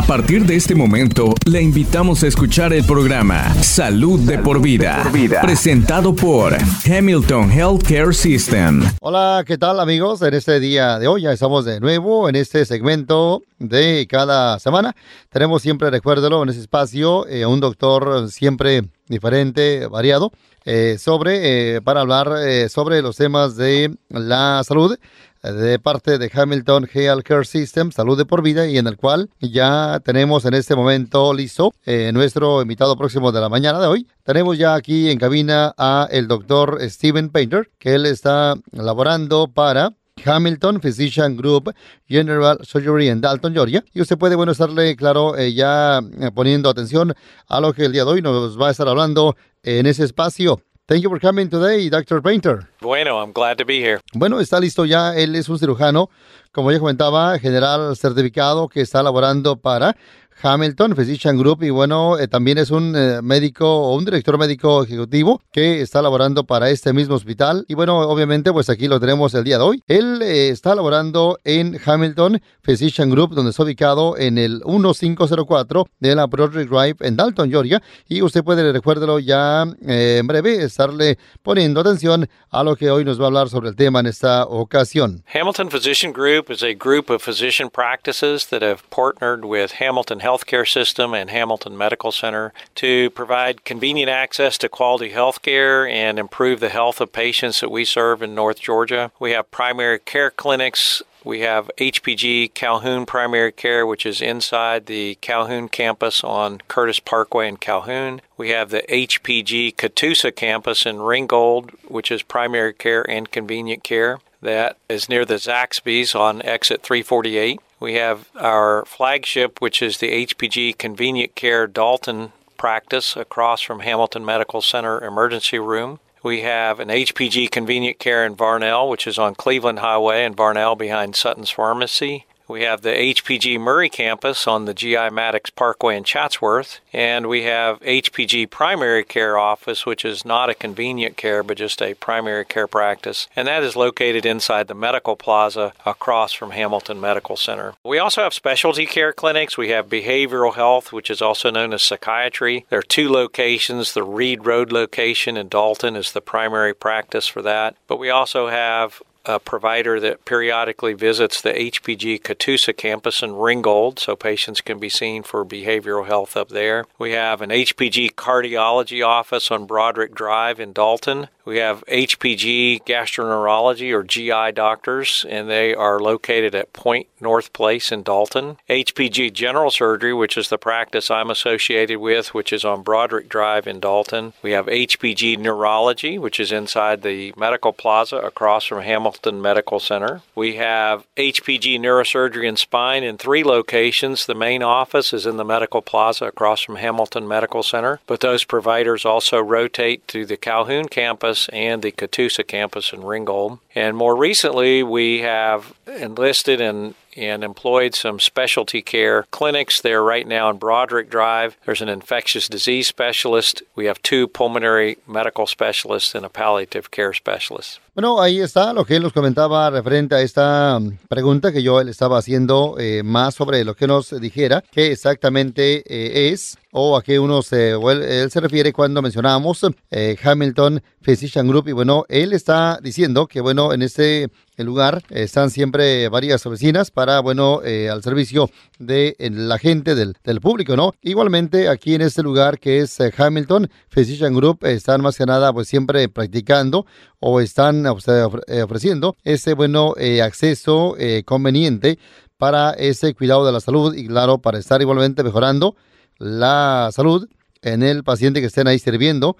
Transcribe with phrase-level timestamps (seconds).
[0.00, 5.06] A partir de este momento, le invitamos a escuchar el programa Salud, de, por vida,
[5.42, 8.82] presentado por Hamilton Healthcare System.
[9.02, 10.22] Hola, ¿qué tal amigos?
[10.22, 14.96] En este día de hoy ya estamos de nuevo en este segmento de cada semana.
[15.28, 20.32] Tenemos siempre, recuérdelo, en ese espacio, eh, un doctor siempre diferente, variado,
[20.64, 22.30] eh, sobre, eh, para hablar
[22.70, 24.96] sobre los temas de la salud
[25.42, 29.30] de parte de Hamilton Health Care System, Salud de por Vida, y en el cual
[29.40, 34.06] ya tenemos en este momento listo eh, nuestro invitado próximo de la mañana de hoy.
[34.22, 39.94] Tenemos ya aquí en cabina a el doctor Steven Painter, que él está laborando para
[40.24, 41.74] Hamilton Physician Group
[42.06, 43.84] General Surgery en Dalton, Georgia.
[43.92, 47.14] Y usted puede, bueno, estarle, claro, eh, ya eh, poniendo atención
[47.48, 50.62] a lo que el día de hoy nos va a estar hablando en ese espacio.
[50.90, 52.20] Thank you for coming today, Dr.
[52.20, 52.68] Painter.
[52.80, 54.00] Bueno, I'm glad to be here.
[54.12, 55.14] Bueno, está listo ya.
[55.14, 56.10] Él es un cirujano,
[56.50, 59.96] como ya comentaba, general certificado que está laborando para
[60.42, 64.84] Hamilton Physician Group y bueno, eh, también es un eh, médico o un director médico
[64.84, 69.34] ejecutivo que está laborando para este mismo hospital y bueno, obviamente pues aquí lo tenemos
[69.34, 69.82] el día de hoy.
[69.86, 76.14] Él eh, está laborando en Hamilton Physician Group donde está ubicado en el 1504 de
[76.14, 81.80] la Broadway Drive en Dalton, Georgia y usted puede, recuérdelo ya en breve, estarle poniendo
[81.80, 85.22] atención a lo que hoy nos va a hablar sobre el tema en esta ocasión.
[85.34, 90.29] Hamilton Physician Group is a group of physician practices that have partnered with Hamilton Health
[90.30, 96.18] healthcare system and Hamilton Medical Center to provide convenient access to quality health care and
[96.18, 99.10] improve the health of patients that we serve in North Georgia.
[99.18, 105.16] We have primary care clinics we have HPG Calhoun Primary Care, which is inside the
[105.16, 108.22] Calhoun campus on Curtis Parkway in Calhoun.
[108.38, 114.20] We have the HPG Catoosa campus in Ringgold, which is primary care and convenient care.
[114.40, 117.60] That is near the Zaxby's on exit 348.
[117.80, 124.22] We have our flagship, which is the HPG Convenient Care Dalton practice across from Hamilton
[124.22, 125.98] Medical Center Emergency Room.
[126.22, 130.76] We have an HPG Convenient Care in Varnell, which is on Cleveland Highway in Varnell
[130.76, 132.26] behind Sutton's Pharmacy.
[132.50, 137.44] We have the HPG Murray campus on the GI Maddox Parkway in Chatsworth, and we
[137.44, 142.44] have HPG Primary Care Office, which is not a convenient care but just a primary
[142.44, 147.74] care practice, and that is located inside the Medical Plaza across from Hamilton Medical Center.
[147.84, 149.56] We also have specialty care clinics.
[149.56, 152.66] We have behavioral health, which is also known as psychiatry.
[152.68, 153.94] There are two locations.
[153.94, 158.48] The Reed Road location in Dalton is the primary practice for that, but we also
[158.48, 164.78] have a provider that periodically visits the HPG Catoosa campus in Ringgold, so patients can
[164.78, 166.86] be seen for behavioral health up there.
[166.98, 171.28] We have an HPG cardiology office on Broderick Drive in Dalton.
[171.50, 177.90] We have HPG gastroenterology or GI doctors, and they are located at Point North Place
[177.90, 178.58] in Dalton.
[178.68, 183.66] HPG general surgery, which is the practice I'm associated with, which is on Broderick Drive
[183.66, 184.32] in Dalton.
[184.42, 190.22] We have HPG neurology, which is inside the medical plaza across from Hamilton Medical Center.
[190.36, 194.24] We have HPG neurosurgery and spine in three locations.
[194.24, 198.44] The main office is in the medical plaza across from Hamilton Medical Center, but those
[198.44, 203.58] providers also rotate to the Calhoun campus and the Catoosa campus in Ringgold.
[203.74, 210.26] And more recently, we have enlisted and and employed some specialty care clinics there right
[210.26, 211.56] now in Broderick Drive.
[211.66, 213.62] There's an infectious disease specialist.
[213.74, 217.80] We have two pulmonary medical specialists and a palliative care specialist.
[217.92, 221.82] Bueno, ahí está lo que él nos comentaba referente a esta um, pregunta que yo
[221.82, 226.96] le estaba haciendo eh, más sobre lo que nos dijera, qué exactamente eh, es o
[226.96, 232.04] a qué uno se, él, se refiere cuando mencionamos eh, Hamilton Physician Group y bueno,
[232.08, 234.28] él está diciendo que bueno, en este
[234.66, 240.76] lugar están siempre varias oficinas para, bueno, al servicio de la gente, del, del, público,
[240.76, 240.94] ¿no?
[241.02, 245.68] Igualmente aquí en este lugar que es Hamilton Physician Group están más que nada pues
[245.68, 246.86] siempre practicando
[247.20, 251.98] o están eh, ofreciendo ese bueno eh, acceso eh, conveniente
[252.38, 255.76] para ese cuidado de la salud y claro, para estar igualmente mejorando
[256.16, 257.28] la salud
[257.62, 259.36] en el paciente que estén ahí sirviendo.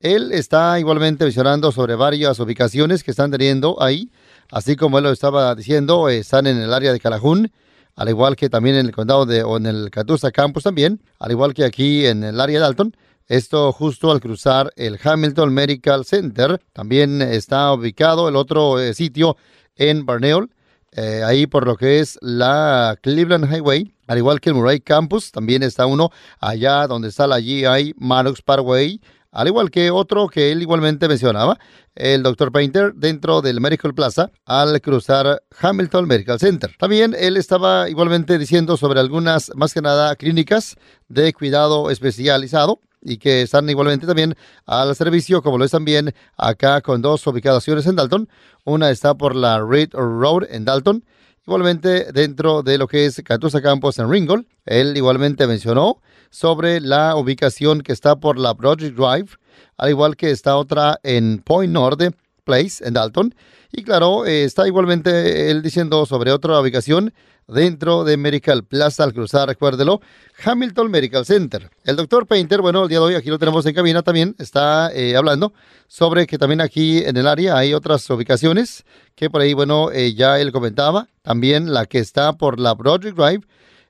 [0.00, 4.10] Él está igualmente mencionando sobre varias ubicaciones que están teniendo ahí,
[4.52, 7.50] así como él lo estaba diciendo, están en el área de Calajún,
[7.96, 11.30] al igual que también en el condado de, o en el Catoosa Campus también, al
[11.32, 12.96] igual que aquí en el área de Dalton.
[13.28, 16.60] Esto justo al cruzar el Hamilton Medical Center.
[16.74, 19.36] También está ubicado el otro eh, sitio
[19.74, 20.50] en Barneol,
[20.92, 25.32] eh, ahí por lo que es la Cleveland Highway, al igual que el Murray Campus.
[25.32, 26.10] También está uno
[26.40, 29.00] allá donde está la GI Maddox Parkway,
[29.32, 31.58] al igual que otro que él igualmente mencionaba,
[31.94, 32.52] el Dr.
[32.52, 36.74] Painter, dentro del Medical Plaza al cruzar Hamilton Medical Center.
[36.78, 40.76] También él estaba igualmente diciendo sobre algunas, más que nada, clínicas
[41.08, 44.36] de cuidado especializado y que están igualmente también
[44.66, 48.28] al servicio, como lo es también acá con dos ubicaciones en Dalton.
[48.64, 51.04] Una está por la Reed Road en Dalton,
[51.46, 54.46] igualmente dentro de lo que es Catusa Campos en Ringgold.
[54.66, 56.00] Él igualmente mencionó
[56.32, 59.28] sobre la ubicación que está por la Project Drive,
[59.76, 62.10] al igual que está otra en Point Norte
[62.42, 63.34] Place en Dalton.
[63.70, 67.12] Y claro, eh, está igualmente él diciendo sobre otra ubicación
[67.46, 70.00] dentro de Medical Plaza al cruzar, recuérdelo,
[70.42, 71.70] Hamilton Medical Center.
[71.84, 74.90] El doctor Painter, bueno, el día de hoy aquí lo tenemos en cabina también, está
[74.94, 75.52] eh, hablando
[75.86, 78.84] sobre que también aquí en el área hay otras ubicaciones
[79.14, 83.16] que por ahí, bueno, eh, ya él comentaba, también la que está por la Project
[83.16, 83.42] Drive,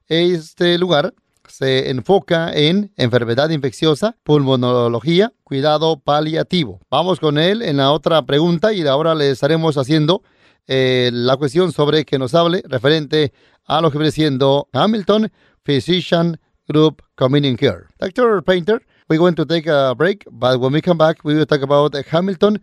[0.08, 1.14] este lugar
[1.48, 6.80] se enfoca en enfermedad infecciosa, pulmonología, cuidado paliativo.
[6.90, 10.22] Vamos con él en la otra pregunta y ahora le estaremos haciendo
[10.66, 13.32] eh, la cuestión sobre que nos hable referente
[13.64, 15.30] a lo que viene siendo Hamilton
[15.64, 17.86] Physician Group Community Care.
[17.98, 18.42] Dr.
[18.42, 21.62] Painter, we're going to take a break, but when we come back, we will talk
[21.62, 22.62] about Hamilton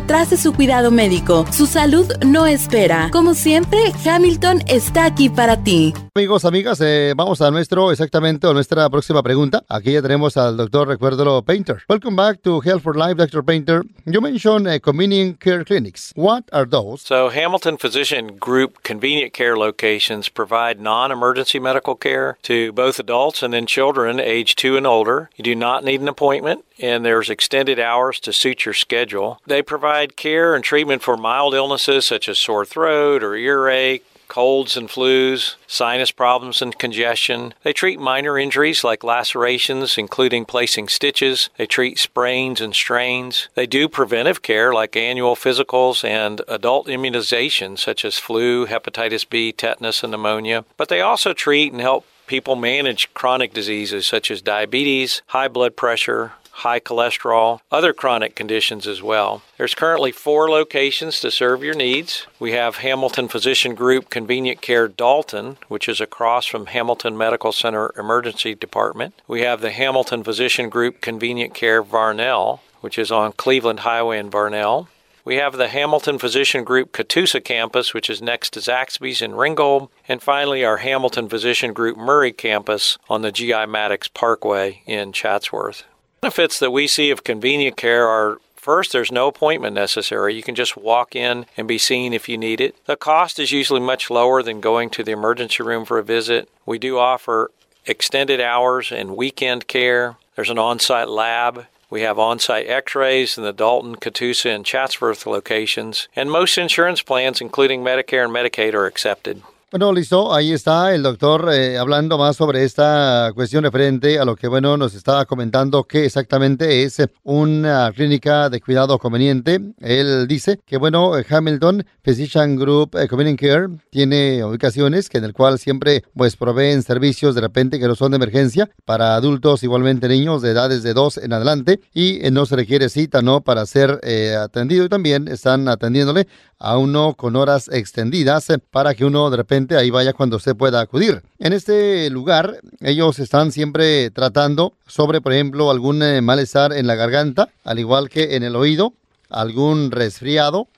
[0.00, 1.44] retrase su cuidado médico.
[1.52, 3.10] Su salud no espera.
[3.12, 5.92] Como siempre, Hamilton está aquí para ti.
[6.12, 9.62] Amigos, amigas, eh, vamos a nuestro, exactamente, a nuestra próxima pregunta.
[9.68, 11.84] Aquí ya tenemos al doctor Recuérdalo Painter.
[11.88, 13.44] Welcome back to Health for Life, Dr.
[13.44, 13.84] Painter.
[14.06, 16.12] You mentioned uh, convenient care clinics.
[16.16, 17.02] What are those?
[17.02, 23.40] So, Hamilton Physician Group convenient care locations provide non emergency medical care to both adults
[23.44, 25.30] and then children age two and older.
[25.36, 29.40] You do not need an appointment and there's extended hours to suit your schedule.
[29.46, 34.76] They provide care and treatment for mild illnesses such as sore throat or earache, colds
[34.76, 37.52] and flus, sinus problems and congestion.
[37.64, 41.50] They treat minor injuries like lacerations, including placing stitches.
[41.58, 43.48] They treat sprains and strains.
[43.54, 49.52] They do preventive care like annual physicals and adult immunizations such as flu, hepatitis B,
[49.52, 50.64] tetanus, and pneumonia.
[50.78, 55.74] But they also treat and help people manage chronic diseases such as diabetes, high blood
[55.74, 59.42] pressure, high cholesterol, other chronic conditions as well.
[59.56, 62.26] There's currently four locations to serve your needs.
[62.38, 67.92] We have Hamilton Physician Group Convenient Care Dalton, which is across from Hamilton Medical Center
[67.98, 69.14] Emergency Department.
[69.26, 74.30] We have the Hamilton Physician Group Convenient Care Varnell, which is on Cleveland Highway in
[74.30, 74.88] Varnell.
[75.22, 79.90] We have the Hamilton Physician Group Catoosa campus, which is next to Zaxby's in Ringgold.
[80.08, 85.84] And finally, our Hamilton Physician Group Murray campus on the GI Maddox Parkway in Chatsworth.
[86.20, 90.34] Benefits that we see of convenient care are First, there's no appointment necessary.
[90.34, 92.76] You can just walk in and be seen if you need it.
[92.84, 96.46] The cost is usually much lower than going to the emergency room for a visit.
[96.66, 97.50] We do offer
[97.86, 100.16] extended hours and weekend care.
[100.36, 101.64] There's an on site lab.
[101.88, 106.08] We have on site x rays in the Dalton, Catoosa, and Chatsworth locations.
[106.14, 109.42] And most insurance plans, including Medicare and Medicaid, are accepted.
[109.72, 114.34] Bueno, listo, ahí está el doctor eh, hablando más sobre esta cuestión referente a lo
[114.34, 119.60] que, bueno, nos estaba comentando que exactamente es una clínica de cuidado conveniente.
[119.78, 125.34] Él dice que, bueno, Hamilton Physician Group eh, Convenient Care tiene ubicaciones que en el
[125.34, 130.08] cual siempre, pues, proveen servicios de repente que no son de emergencia para adultos, igualmente
[130.08, 133.64] niños de edades de dos en adelante y eh, no se requiere cita, ¿no?, para
[133.66, 134.00] ser
[134.36, 136.26] atendido y también están atendiéndole
[136.58, 140.80] a uno con horas extendidas para que uno de repente ahí vaya cuando usted pueda
[140.80, 141.22] acudir.
[141.38, 146.94] En este lugar, ellos están siempre tratando sobre, por ejemplo, algún eh, malestar en la
[146.94, 148.92] garganta, al igual que en el oído,
[149.28, 150.68] algún resfriado,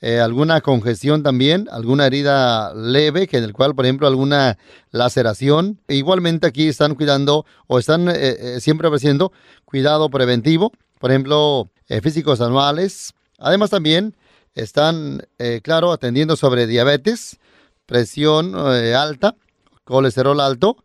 [0.00, 4.58] eh, alguna congestión también, alguna herida leve, que en el cual, por ejemplo, alguna
[4.92, 5.80] laceración.
[5.88, 9.32] Igualmente aquí están cuidando o están eh, siempre ofreciendo
[9.64, 11.68] cuidado preventivo, por ejemplo,
[12.02, 13.14] físicos anuales.
[13.38, 14.14] Además también
[14.54, 15.26] están,
[15.62, 17.38] claro, atendiendo sobre diabetes,
[17.88, 19.34] presión eh, alta,
[19.84, 20.76] colesterol alto,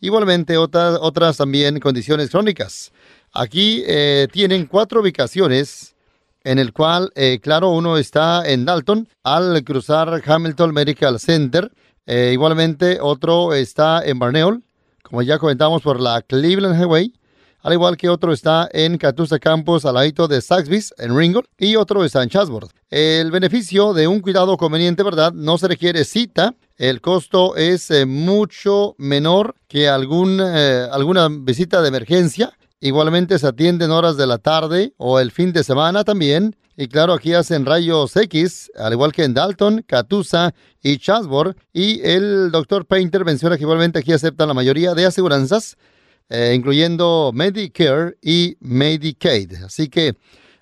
[0.00, 2.92] igualmente otras, también condiciones crónicas.
[3.32, 5.94] Aquí eh, tienen cuatro ubicaciones
[6.44, 11.70] en el cual, eh, claro, uno está en Dalton al cruzar Hamilton Medical Center.
[12.06, 14.62] igualmente otro está en Barneol,
[15.02, 17.12] como ya comentamos, por la Cleveland Highway
[17.66, 21.74] al igual que otro está en Catoosa Campus al ladito de Saxby's en Ringgold y
[21.74, 22.70] otro está en Chatsworth.
[22.90, 25.32] El beneficio de un cuidado conveniente, ¿verdad?
[25.32, 26.54] No se requiere cita.
[26.76, 32.56] El costo es eh, mucho menor que algún, eh, alguna visita de emergencia.
[32.78, 36.54] Igualmente se atienden horas de la tarde o el fin de semana también.
[36.76, 40.54] Y claro, aquí hacen rayos X, al igual que en Dalton, Catoosa
[40.84, 41.58] y Chatsworth.
[41.72, 45.76] Y el doctor Painter menciona que igualmente aquí aceptan la mayoría de aseguranzas,
[46.28, 49.54] eh, incluyendo Medicare y Medicaid.
[49.64, 50.14] Así que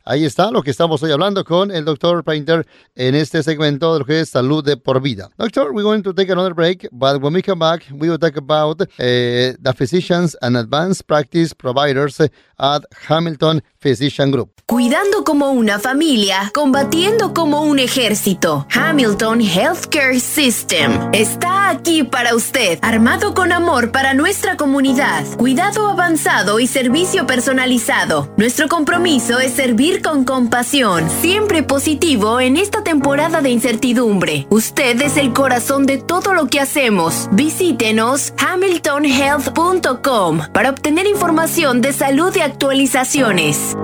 [0.06, 4.00] Ahí está lo que estamos hoy hablando con el doctor Painter en este segmento de
[4.00, 5.30] lo que es salud de por vida.
[5.38, 8.36] Doctor, we're going to take another break, but when we come back, we will talk
[8.36, 14.50] about uh, the physicians and advanced practice providers at Hamilton Physician Group.
[14.66, 18.66] Cuidando como una familia, combatiendo como un ejército.
[18.70, 26.60] Hamilton Healthcare System está aquí para usted, armado con amor para nuestra comunidad, cuidado avanzado
[26.60, 28.32] y servicio personalizado.
[28.36, 34.46] Nuestro compromiso es servir con compasión, siempre positivo en esta temporada de incertidumbre.
[34.50, 37.28] Usted es el corazón de todo lo que hacemos.
[37.32, 43.74] Visítenos hamiltonhealth.com para obtener información de salud y actualizaciones.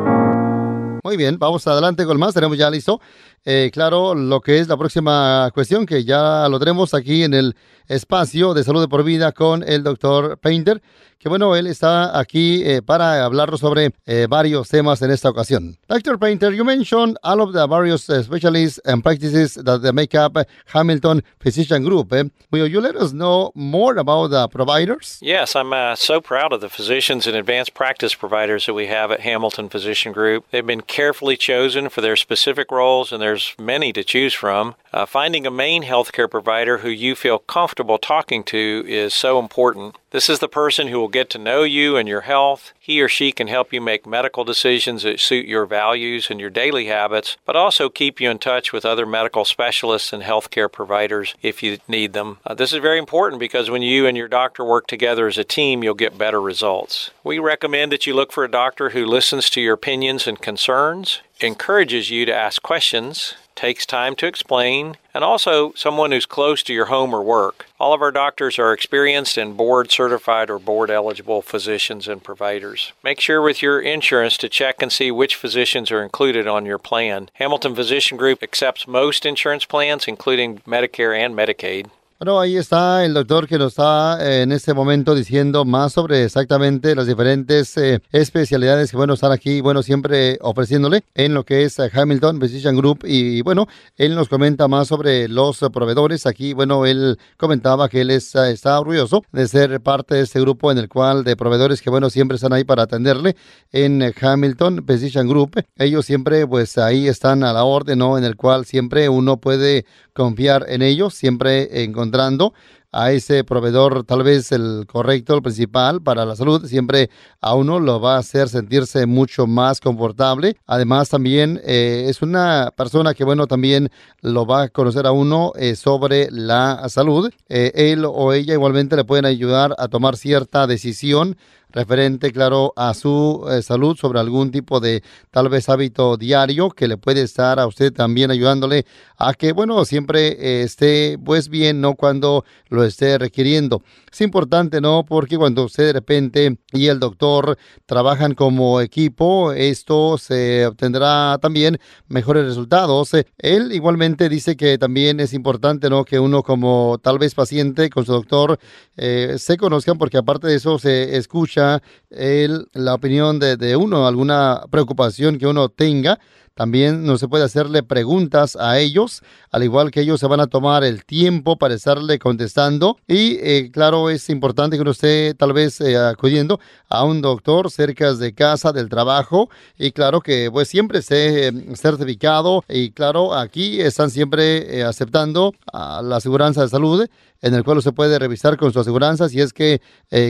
[1.03, 2.35] Muy bien, vamos adelante con más.
[2.35, 3.01] Tenemos ya listo,
[3.45, 7.57] eh, claro, lo que es la próxima cuestión, que ya lo tenemos aquí en el
[7.89, 10.83] espacio de salud de por vida con el doctor Painter
[11.21, 15.77] que bueno, él está aquí eh, para hablarnos sobre eh, varios temas en esta ocasión.
[15.87, 16.19] Dr.
[16.19, 20.39] Painter, you mentioned all of the various uh, specialists and practices that make up
[20.73, 22.11] Hamilton Physician Group.
[22.15, 22.25] Eh?
[22.51, 25.19] Will you let us know more about the providers?
[25.21, 29.11] Yes, I'm uh, so proud of the physicians and advanced practice providers that we have
[29.11, 30.47] at Hamilton Physician Group.
[30.51, 34.75] They've been carefully chosen for their specific roles, and there's many to choose from.
[34.91, 39.97] Uh, finding a main healthcare provider who you feel comfortable talking to is so important.
[40.11, 42.73] This is the person who will get to know you and your health.
[42.79, 46.51] He or she can help you make medical decisions that suit your values and your
[46.51, 51.35] daily habits, but also keep you in touch with other medical specialists and healthcare providers
[51.43, 52.39] if you need them.
[52.47, 55.45] Uh, this is very important because when you and your doctor work together as a
[55.45, 57.11] team, you'll get better results.
[57.23, 61.21] We recommend that you look for a doctor who listens to your opinions and concerns,
[61.41, 66.73] encourages you to ask questions, takes time to explain, and also someone who's close to
[66.73, 67.67] your home or work.
[67.79, 72.93] All of our doctors are experienced and board certified or board eligible physicians and providers.
[73.05, 76.79] Make sure with your insurance to check and see which physicians are included on your
[76.79, 77.29] plan.
[77.35, 81.91] Hamilton Physician Group accepts most insurance plans, including Medicare and Medicaid.
[82.23, 86.25] Bueno, ahí está el doctor que nos está eh, en este momento diciendo más sobre
[86.25, 91.65] exactamente las diferentes eh, especialidades que, bueno, están aquí, bueno, siempre ofreciéndole en lo que
[91.65, 93.07] es Hamilton Physician Group.
[93.07, 96.27] Y, bueno, él nos comenta más sobre los proveedores.
[96.27, 100.77] Aquí, bueno, él comentaba que él está orgulloso de ser parte de este grupo en
[100.77, 103.35] el cual de proveedores que, bueno, siempre están ahí para atenderle
[103.73, 105.53] en Hamilton Physician Group.
[105.77, 108.19] Ellos siempre, pues, ahí están a la orden, ¿no?
[108.19, 112.53] En el cual siempre uno puede confiar en ellos, siempre encontrando
[112.93, 117.79] a ese proveedor tal vez el correcto, el principal para la salud, siempre a uno
[117.79, 120.57] lo va a hacer sentirse mucho más confortable.
[120.67, 123.91] Además también eh, es una persona que bueno también
[124.23, 127.31] lo va a conocer a uno eh, sobre la salud.
[127.49, 131.37] Eh, él o ella igualmente le pueden ayudar a tomar cierta decisión
[131.73, 136.97] referente, claro, a su salud, sobre algún tipo de tal vez hábito diario que le
[136.97, 141.95] puede estar a usted también ayudándole a que, bueno, siempre esté pues bien, ¿no?
[141.95, 143.83] Cuando lo esté requiriendo.
[144.11, 145.05] Es importante, ¿no?
[145.05, 151.79] Porque cuando usted de repente y el doctor trabajan como equipo, esto se obtendrá también
[152.09, 153.13] mejores resultados.
[153.39, 156.05] Él igualmente dice que también es importante, ¿no?
[156.05, 158.59] Que uno como tal vez paciente con su doctor
[158.97, 164.07] eh, se conozcan porque aparte de eso se escucha el, la opinión de, de uno,
[164.07, 166.19] alguna preocupación que uno tenga
[166.61, 170.47] también no se puede hacerle preguntas a ellos, al igual que ellos se van a
[170.47, 172.99] tomar el tiempo para estarle contestando.
[173.09, 177.71] Y eh, claro, es importante que uno esté tal vez eh, acudiendo a un doctor
[177.71, 179.49] cerca de casa, del trabajo.
[179.79, 182.63] Y claro que pues siempre esté eh, certificado.
[182.69, 187.09] Y claro, aquí están siempre aceptando a la aseguranza de salud
[187.43, 189.81] en el cual se puede revisar con su aseguranza si es que,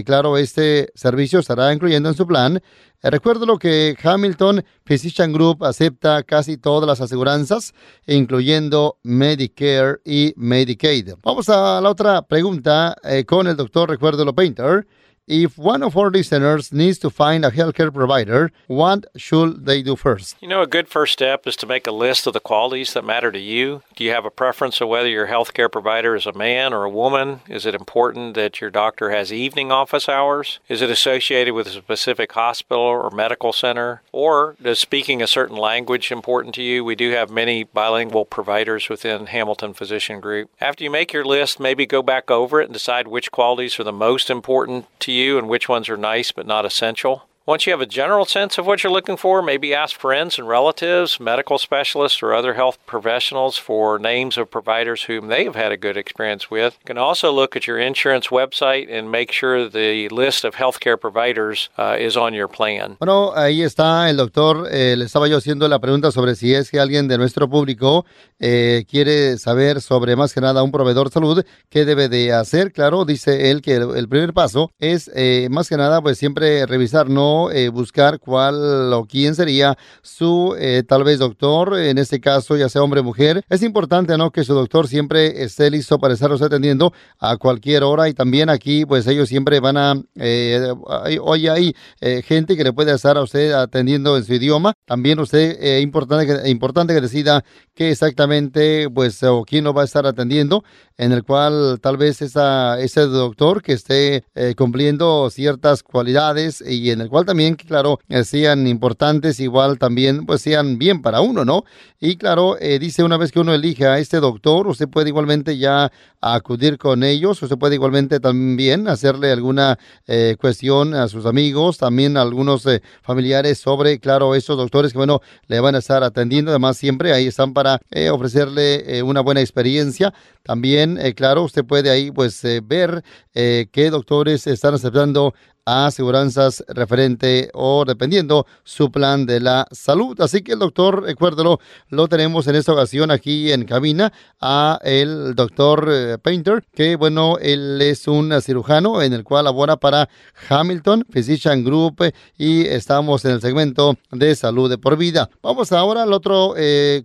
[0.05, 2.61] claro, este servicio estará incluyendo en su plan
[3.03, 7.73] eh, recuerdo lo que Hamilton Physician Group acepta casi todas las aseguranzas,
[8.07, 11.15] incluyendo Medicare y Medicaid.
[11.23, 14.87] Vamos a la otra pregunta eh, con el doctor Recuerdo Lo Painter.
[15.27, 19.95] If one of our listeners needs to find a healthcare provider, what should they do
[19.95, 20.35] first?
[20.41, 23.05] You know, a good first step is to make a list of the qualities that
[23.05, 23.83] matter to you.
[23.95, 26.91] Do you have a preference of whether your healthcare provider is a man or a
[26.91, 27.43] woman?
[27.49, 30.59] Is it important that your doctor has evening office hours?
[30.69, 34.03] Is it associated with a specific hospital or medical center?
[34.11, 36.85] Or does speaking a certain language important to you?
[36.85, 40.51] We do have many bilingual providers within Hamilton Physician Group.
[40.61, 43.85] After you make your list, maybe go back over it and decide which qualities are
[43.85, 47.29] the most important to you and which ones are nice but not essential.
[47.51, 50.47] Once you have a general sense of what you're looking for, maybe ask friends and
[50.47, 55.73] relatives, medical specialists, or other health professionals for names of providers whom they have had
[55.73, 56.79] a good experience with.
[56.83, 60.97] You can also look at your insurance website and make sure the list of healthcare
[60.97, 62.97] providers uh, is on your plan.
[63.01, 64.69] Bueno, ahí está el doctor.
[64.71, 68.07] Eh, le estaba yo haciendo la pregunta sobre si es que alguien de nuestro público
[68.39, 72.71] eh, quiere saber sobre más que nada un proveedor de salud, qué debe de hacer.
[72.71, 76.65] Claro, dice él que el, el primer paso es eh, más que nada pues siempre
[76.67, 82.21] revisar, no eh, buscar cuál o quién sería su eh, tal vez doctor, en este
[82.21, 83.43] caso ya sea hombre o mujer.
[83.49, 84.31] Es importante, ¿no?
[84.31, 88.85] Que su doctor siempre esté listo para estarlos atendiendo a cualquier hora y también aquí
[88.85, 90.73] pues ellos siempre van a, eh,
[91.21, 94.75] hoy hay eh, gente que le puede estar a usted atendiendo en su idioma.
[94.85, 97.45] También usted, eh, importante, que, importante que decida
[97.75, 100.65] qué exactamente pues o quién lo va a estar atendiendo,
[101.01, 106.91] en el cual tal vez esa, ese doctor que esté eh, cumpliendo ciertas cualidades y
[106.91, 111.47] en el cual también, claro, eh, sean importantes, igual también, pues sean bien para uno,
[111.47, 111.65] ¿no?
[112.01, 115.57] Y claro, eh, dice una vez que uno elige a este doctor, usted puede igualmente
[115.57, 115.91] ya
[116.21, 122.19] acudir con ellos, usted puede igualmente también hacerle alguna eh, cuestión a sus amigos, también
[122.19, 122.65] a algunos
[123.01, 127.27] familiares sobre, claro, esos doctores que, bueno, le van a estar atendiendo, además siempre ahí
[127.27, 127.81] están para
[128.13, 130.13] ofrecerle una buena experiencia.
[130.43, 133.03] También, eh, claro, usted puede ahí pues eh, ver
[133.35, 140.21] eh, qué doctores están aceptando aseguranzas referente o dependiendo su plan de la salud.
[140.21, 145.35] Así que el doctor, recuérdelo, lo tenemos en esta ocasión aquí en cabina a el
[145.35, 150.09] doctor eh, Painter, que bueno, él es un cirujano en el cual labora para
[150.49, 155.31] Hamilton Physician Group y estamos en el segmento de salud de por vida.
[155.43, 156.55] Vamos ahora al otro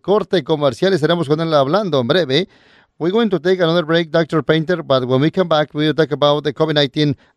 [0.02, 2.48] corte comercial y estaremos con él hablando en breve.
[2.98, 4.42] We're going to take another break, Dr.
[4.42, 7.16] Painter, but when we come back, we'll talk about the COVID-19 and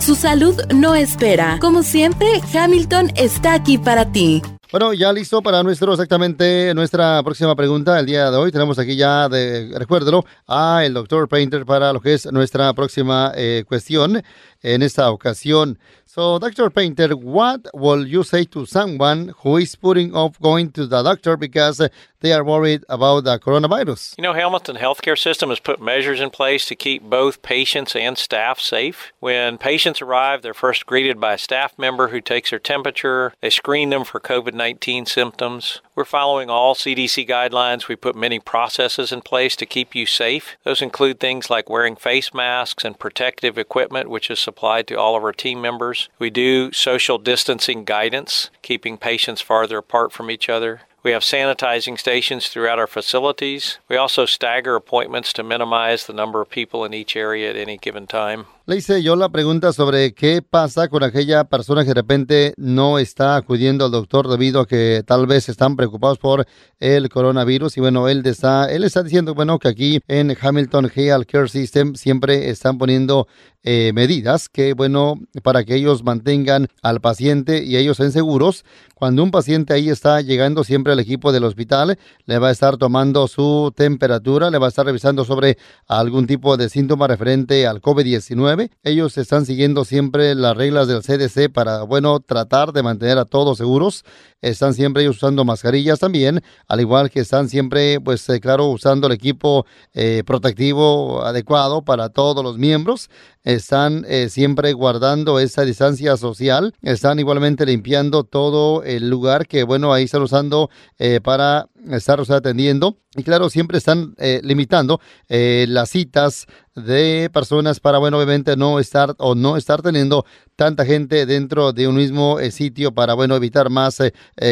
[0.00, 1.58] Su salud no espera.
[1.58, 4.42] Como siempre, Hamilton está aquí para ti.
[4.70, 8.52] Bueno, ya listo para nuestro exactamente nuestra próxima pregunta el día de hoy.
[8.52, 13.32] Tenemos aquí ya, de, recuérdelo, a el doctor Painter para lo que es nuestra próxima
[13.36, 14.22] eh, cuestión
[14.62, 15.78] en esta ocasión.
[16.06, 16.70] So, Dr.
[16.70, 21.36] Painter, what will you say to someone who is putting off going to the doctor
[21.36, 21.88] because
[22.24, 24.14] they are worried about the coronavirus?
[24.16, 28.16] You know, Hamilton Healthcare System has put measures in place to keep both patients and
[28.16, 29.12] staff safe.
[29.20, 33.34] When patients arrive, they're first greeted by a staff member who takes their temperature.
[33.42, 35.82] They screen them for COVID 19 symptoms.
[35.94, 37.88] We're following all CDC guidelines.
[37.88, 40.56] We put many processes in place to keep you safe.
[40.64, 45.14] Those include things like wearing face masks and protective equipment, which is supplied to all
[45.14, 46.08] of our team members.
[46.18, 50.80] We do social distancing guidance, keeping patients farther apart from each other.
[51.04, 53.78] We have sanitizing stations throughout our facilities.
[53.90, 57.76] We also stagger appointments to minimize the number of people in each area at any
[57.76, 58.46] given time.
[58.66, 62.98] Le hice yo la pregunta sobre qué pasa con aquella persona que de repente no
[62.98, 66.46] está acudiendo al doctor debido a que tal vez están preocupados por
[66.80, 67.76] el coronavirus.
[67.76, 71.94] Y bueno, él está, él está diciendo, bueno, que aquí en Hamilton Health Care System
[71.94, 73.28] siempre están poniendo
[73.66, 78.64] eh, medidas que, bueno, para que ellos mantengan al paciente y ellos en seguros.
[78.94, 82.78] Cuando un paciente ahí está llegando siempre al equipo del hospital, le va a estar
[82.78, 87.82] tomando su temperatura, le va a estar revisando sobre algún tipo de síntoma referente al
[87.82, 93.24] COVID-19 ellos están siguiendo siempre las reglas del CDC para, bueno, tratar de mantener a
[93.24, 94.04] todos seguros.
[94.40, 99.06] Están siempre ellos usando mascarillas también, al igual que están siempre, pues, eh, claro, usando
[99.06, 99.64] el equipo
[99.94, 103.08] eh, protectivo adecuado para todos los miembros.
[103.44, 109.92] Están eh, siempre guardando esa distancia social, están igualmente limpiando todo el lugar que, bueno,
[109.92, 112.98] ahí están usando eh, para estar atendiendo.
[113.16, 118.80] Y claro, siempre están eh, limitando eh, las citas de personas para, bueno, obviamente no
[118.80, 120.26] estar o no estar teniendo
[120.56, 123.98] tanta gente dentro de un mismo eh, sitio para, bueno, evitar más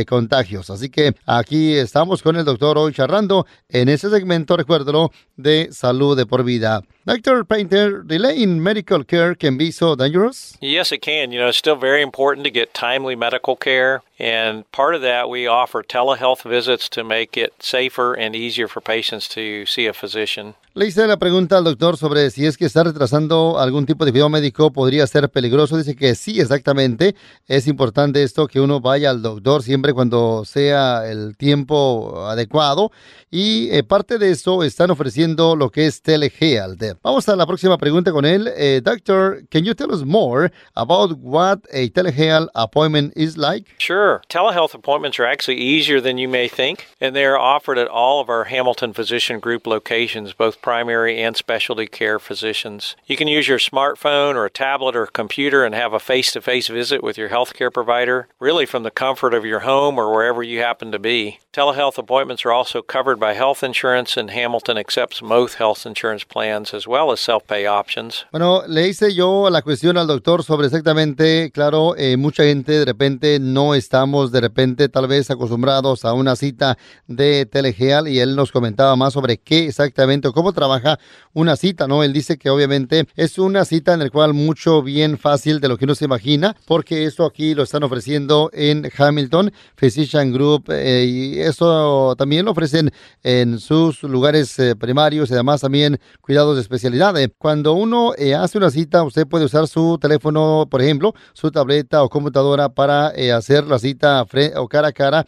[0.06, 0.70] contagios.
[0.70, 6.16] Así que aquí estamos con el doctor hoy charlando en ese segmento, recuérdalo, de salud
[6.16, 6.82] de por vida.
[7.04, 7.46] Dr.
[7.46, 10.56] Painter, delaying medical care can be so dangerous?
[10.60, 11.30] Yes, it can.
[11.30, 14.02] You know, it's still very important to get timely medical care.
[14.22, 18.80] And part of that, we offer telehealth visits to make it safer and easier for
[18.80, 20.54] patients to see a physician.
[20.74, 24.10] Le hice la pregunta al doctor sobre si es que está retrasando algún tipo de
[24.10, 25.76] cuidado médico podría ser peligroso.
[25.76, 27.14] Dice que sí, exactamente.
[27.46, 32.90] Es importante esto que uno vaya al doctor siempre cuando sea el tiempo adecuado.
[33.30, 36.98] Y eh, parte de eso están ofreciendo lo que es telehealth.
[37.02, 38.50] Vamos a la próxima pregunta con él.
[38.56, 43.70] Eh, doctor, can you tell us more about what a telehealth appointment is like?
[43.78, 44.11] Sure.
[44.28, 48.20] Telehealth appointments are actually easier than you may think, and they are offered at all
[48.20, 52.96] of our Hamilton Physician Group locations, both primary and specialty care physicians.
[53.06, 56.32] You can use your smartphone or a tablet or a computer and have a face
[56.32, 60.12] to face visit with your healthcare provider, really from the comfort of your home or
[60.12, 61.38] wherever you happen to be.
[61.52, 66.72] Telehealth appointments are also covered by health insurance, and Hamilton accepts most health insurance plans
[66.72, 68.24] as well as self pay options.
[68.30, 72.84] Bueno, le hice yo la cuestión al doctor sobre exactamente, claro, eh, mucha gente de
[72.86, 76.78] repente no estamos de repente tal vez acostumbrados a una cita
[77.08, 80.98] de telegeal y él nos comentaba más sobre qué exactamente o cómo trabaja
[81.34, 82.02] una cita, ¿no?
[82.02, 85.76] Él dice que obviamente es una cita en la cual mucho bien fácil de lo
[85.76, 91.04] que uno se imagina, porque esto aquí lo están ofreciendo en Hamilton Physician Group eh,
[91.06, 92.90] y eso también lo ofrecen
[93.22, 97.14] en sus lugares eh, primarios y además también cuidados de especialidad.
[97.36, 102.02] Cuando uno eh, hace una cita, usted puede usar su teléfono, por ejemplo, su tableta
[102.02, 104.24] o computadora para hacer la cita
[104.56, 105.26] o cara a cara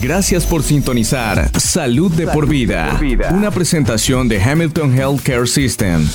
[0.00, 2.98] Gracias por sintonizar Salud de por vida,
[3.32, 6.06] una presentación de Hamilton Healthcare System.